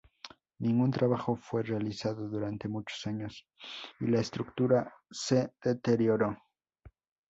[0.57, 3.45] Ningún trabajo fue realizado durante muchos años,
[3.99, 6.39] y la estructura se deterioró.